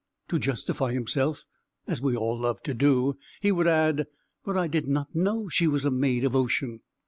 To 0.29 0.39
justify 0.39 0.93
himself 0.93 1.45
(as 1.85 2.01
we 2.01 2.15
all 2.17 2.35
love 2.39 2.63
to 2.63 2.73
do) 2.73 3.19
he 3.39 3.51
would 3.51 3.67
add, 3.67 4.07
"But 4.43 4.57
I 4.57 4.67
did 4.67 4.87
not 4.87 5.13
know 5.13 5.47
she 5.47 5.67
was 5.67 5.85
a 5.85 5.91
maid 5.91 6.23
of 6.25 6.35
ocean. 6.35 6.79